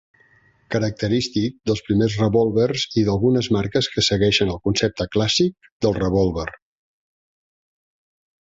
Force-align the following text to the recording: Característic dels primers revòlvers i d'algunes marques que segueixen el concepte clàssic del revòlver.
Característic 0.75 1.57
dels 1.69 1.83
primers 1.89 2.15
revòlvers 2.21 2.85
i 3.01 3.05
d'algunes 3.09 3.51
marques 3.57 3.91
que 3.97 4.05
segueixen 4.07 4.55
el 4.55 4.59
concepte 4.69 5.07
clàssic 5.17 5.71
del 5.87 5.97
revòlver. 6.03 6.51